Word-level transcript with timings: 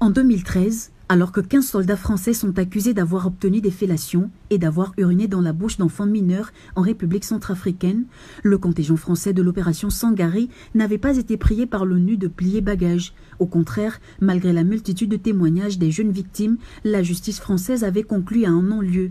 En 0.00 0.10
2013, 0.10 0.92
alors 1.08 1.32
que 1.32 1.40
15 1.40 1.66
soldats 1.66 1.96
français 1.96 2.32
sont 2.32 2.56
accusés 2.56 2.94
d'avoir 2.94 3.26
obtenu 3.26 3.60
des 3.60 3.72
fellations 3.72 4.30
et 4.48 4.56
d'avoir 4.56 4.92
uriné 4.96 5.26
dans 5.26 5.40
la 5.40 5.52
bouche 5.52 5.76
d'enfants 5.76 6.06
mineurs 6.06 6.52
en 6.76 6.82
République 6.82 7.24
centrafricaine, 7.24 8.04
le 8.44 8.58
contingent 8.58 8.94
français 8.94 9.32
de 9.32 9.42
l'opération 9.42 9.90
Sangari 9.90 10.50
n'avait 10.76 10.98
pas 10.98 11.16
été 11.16 11.36
prié 11.36 11.66
par 11.66 11.84
l'ONU 11.84 12.16
de 12.16 12.28
plier 12.28 12.60
bagages. 12.60 13.12
Au 13.40 13.46
contraire, 13.46 13.98
malgré 14.20 14.52
la 14.52 14.62
multitude 14.62 15.10
de 15.10 15.16
témoignages 15.16 15.78
des 15.78 15.90
jeunes 15.90 16.12
victimes, 16.12 16.58
la 16.84 17.02
justice 17.02 17.40
française 17.40 17.82
avait 17.82 18.04
conclu 18.04 18.44
à 18.44 18.50
un 18.50 18.62
non-lieu. 18.62 19.10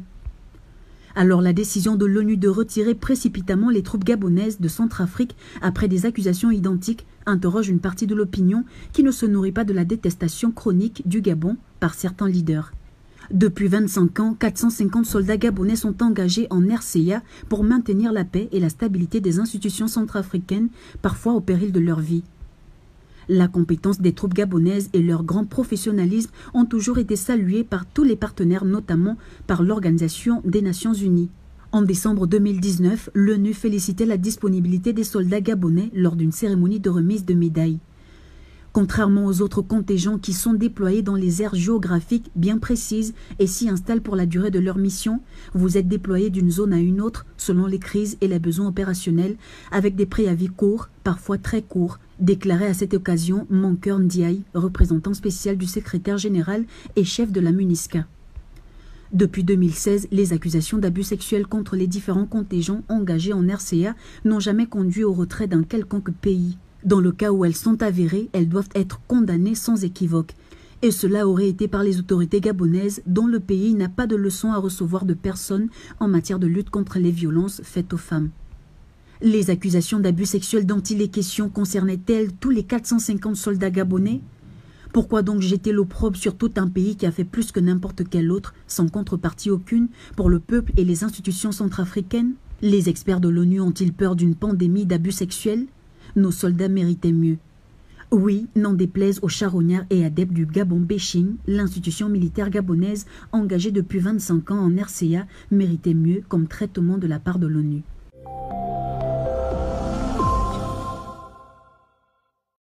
Alors 1.20 1.42
la 1.42 1.52
décision 1.52 1.96
de 1.96 2.06
l'ONU 2.06 2.38
de 2.38 2.48
retirer 2.48 2.94
précipitamment 2.94 3.72
les 3.72 3.82
troupes 3.82 4.04
gabonaises 4.04 4.62
de 4.62 4.68
Centrafrique 4.68 5.36
après 5.64 5.88
des 5.88 6.06
accusations 6.06 6.52
identiques 6.52 7.08
interroge 7.26 7.70
une 7.70 7.80
partie 7.80 8.06
de 8.06 8.14
l'opinion 8.14 8.66
qui 8.94 9.02
ne 9.02 9.10
se 9.10 9.26
nourrit 9.26 9.52
pas 9.52 9.64
de 9.64 9.74
la 9.74 9.84
détestation 9.84 10.52
chronique 10.52 11.02
du 11.08 11.22
Gabon 11.22 11.58
par 11.80 11.96
certains 11.96 12.28
leaders. 12.28 12.72
Depuis 13.32 13.68
25 13.68 14.20
ans, 14.20 14.36
450 14.40 15.08
soldats 15.08 15.38
gabonais 15.38 15.76
sont 15.76 16.04
engagés 16.04 16.46
en 16.52 16.62
RCA 16.62 17.24
pour 17.50 17.64
maintenir 17.64 18.12
la 18.12 18.24
paix 18.24 18.48
et 18.52 18.60
la 18.60 18.70
stabilité 18.70 19.20
des 19.20 19.40
institutions 19.40 19.88
centrafricaines, 19.88 20.70
parfois 21.02 21.34
au 21.34 21.42
péril 21.42 21.72
de 21.72 21.80
leur 21.80 22.00
vie. 22.00 22.26
La 23.30 23.50
compétence 23.50 24.00
des 24.00 24.14
troupes 24.14 24.34
gabonaises 24.34 24.90
et 24.94 25.02
leur 25.02 25.24
grand 25.24 25.46
professionnalisme 25.46 26.32
ont 26.54 26.64
toujours 26.64 26.98
été 26.98 27.18
salués 27.18 27.66
par 27.66 27.86
tous 27.86 28.04
les 28.04 28.16
partenaires, 28.16 28.64
notamment 28.64 29.18
par 29.48 29.64
l'Organisation 29.64 30.42
des 30.46 30.62
Nations 30.62 30.94
Unies. 30.94 31.30
En 31.74 31.82
décembre 31.82 32.28
2019, 32.28 33.10
l'ONU 33.14 33.54
félicitait 33.54 34.06
la 34.06 34.16
disponibilité 34.16 34.94
des 34.94 35.04
soldats 35.04 35.42
gabonais 35.42 35.92
lors 35.94 36.16
d'une 36.16 36.32
cérémonie 36.32 36.80
de 36.80 36.90
remise 36.90 37.26
de 37.26 37.34
médailles. 37.34 37.80
Contrairement 38.78 39.26
aux 39.26 39.42
autres 39.42 39.64
contingents 39.64 40.20
qui 40.20 40.34
sont 40.34 40.54
déployés 40.54 41.02
dans 41.02 41.16
les 41.16 41.42
aires 41.42 41.56
géographiques 41.56 42.30
bien 42.36 42.60
précises 42.60 43.16
et 43.40 43.48
s'y 43.48 43.70
installent 43.70 44.04
pour 44.04 44.16
la 44.16 44.28
durée 44.28 44.52
de 44.52 44.60
leur 44.60 44.78
mission, 44.78 45.20
vous 45.56 45.80
êtes 45.80 45.88
déployés 45.88 46.30
d'une 46.30 46.52
zone 46.52 46.74
à 46.74 46.78
une 46.78 47.02
autre 47.02 47.26
selon 47.38 47.66
les 47.66 47.80
crises 47.80 48.20
et 48.22 48.28
les 48.28 48.38
besoins 48.38 48.68
opérationnels 48.68 49.36
avec 49.72 49.96
des 49.96 50.06
préavis 50.06 50.50
courts, 50.50 50.90
parfois 51.04 51.40
très 51.40 51.64
courts, 51.64 51.98
déclarait 52.20 52.68
à 52.68 52.76
cette 52.76 52.94
occasion 52.94 53.48
Moncur 53.50 53.98
Ndiaye, 53.98 54.44
représentant 54.54 55.16
spécial 55.16 55.58
du 55.58 55.66
secrétaire 55.66 56.20
général 56.20 56.64
et 56.96 57.04
chef 57.04 57.32
de 57.32 57.40
la 57.40 57.52
MUNISCA. 57.52 58.06
Depuis 59.12 59.44
2016, 59.44 60.10
les 60.12 60.34
accusations 60.34 60.78
d'abus 60.78 61.02
sexuels 61.02 61.48
contre 61.48 61.76
les 61.76 61.88
différents 61.88 62.28
contingents 62.28 62.84
engagés 62.90 63.34
en 63.34 63.42
RCA 63.48 63.96
n'ont 64.24 64.40
jamais 64.40 64.68
conduit 64.68 65.04
au 65.04 65.14
retrait 65.14 65.48
d'un 65.48 65.64
quelconque 65.64 66.12
pays. 66.12 66.60
Dans 66.88 67.02
le 67.02 67.12
cas 67.12 67.34
où 67.34 67.44
elles 67.44 67.54
sont 67.54 67.84
avérées, 67.84 68.30
elles 68.32 68.48
doivent 68.48 68.70
être 68.74 69.02
condamnées 69.10 69.56
sans 69.56 69.84
équivoque. 69.84 70.36
Et 70.82 70.92
cela 70.92 71.28
aurait 71.28 71.50
été 71.50 71.68
par 71.68 71.84
les 71.84 72.00
autorités 72.00 72.40
gabonaises 72.40 73.02
dont 73.06 73.28
le 73.28 73.42
pays 73.42 73.74
n'a 73.74 73.90
pas 73.90 74.08
de 74.08 74.16
leçons 74.16 74.54
à 74.54 74.58
recevoir 74.58 75.04
de 75.04 75.14
personne 75.14 75.68
en 76.00 76.08
matière 76.08 76.40
de 76.40 76.48
lutte 76.48 76.70
contre 76.70 76.98
les 76.98 77.12
violences 77.12 77.60
faites 77.62 77.92
aux 77.92 77.98
femmes. 77.98 78.30
Les 79.22 79.50
accusations 79.50 80.00
d'abus 80.00 80.28
sexuels 80.28 80.66
dont 80.66 80.80
il 80.80 81.02
est 81.02 81.10
question 81.10 81.50
concernaient-elles 81.50 82.32
tous 82.32 82.52
les 82.52 82.64
450 82.64 83.36
soldats 83.36 83.70
gabonais? 83.70 84.22
Pourquoi 84.94 85.24
donc 85.24 85.42
jeter 85.42 85.74
l'opprobre 85.74 86.16
sur 86.16 86.38
tout 86.38 86.52
un 86.56 86.70
pays 86.70 86.96
qui 86.96 87.06
a 87.06 87.12
fait 87.12 87.26
plus 87.26 87.52
que 87.52 87.60
n'importe 87.60 88.04
quel 88.10 88.32
autre, 88.32 88.54
sans 88.66 88.88
contrepartie 88.88 89.52
aucune, 89.52 89.90
pour 90.16 90.30
le 90.30 90.40
peuple 90.40 90.72
et 90.78 90.86
les 90.86 91.04
institutions 91.04 91.52
centrafricaines? 91.52 92.36
Les 92.62 92.88
experts 92.88 93.20
de 93.20 93.28
l'ONU 93.28 93.60
ont-ils 93.60 93.92
peur 93.92 94.16
d'une 94.16 94.36
pandémie 94.36 94.86
d'abus 94.86 95.12
sexuels? 95.12 95.68
Nos 96.18 96.32
soldats 96.32 96.68
méritaient 96.68 97.14
mieux. 97.14 97.38
Oui, 98.12 98.48
n'en 98.56 98.74
déplaise 98.74 99.20
aux 99.22 99.28
charognards 99.28 99.86
et 99.90 100.06
adeptes 100.06 100.34
du 100.34 100.46
Gabon 100.46 100.80
Béching, 100.80 101.36
l'institution 101.46 102.08
militaire 102.10 102.50
gabonaise 102.50 103.06
engagée 103.32 103.72
depuis 103.72 104.00
25 104.00 104.52
ans 104.52 104.60
en 104.60 104.76
RCA 104.76 105.28
méritait 105.52 105.94
mieux 105.94 106.24
comme 106.28 106.48
traitement 106.48 106.98
de 106.98 107.08
la 107.08 107.20
part 107.20 107.38
de 107.38 107.48
l'ONU. 107.48 107.84